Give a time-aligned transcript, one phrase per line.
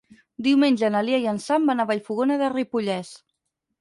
[0.45, 3.13] Diumenge na Lia i en Sam van a Vallfogona de Ripollès.